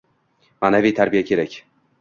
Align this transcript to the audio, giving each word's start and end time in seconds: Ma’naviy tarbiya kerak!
Ma’naviy 0.63 0.95
tarbiya 1.01 1.23
kerak! 1.31 1.61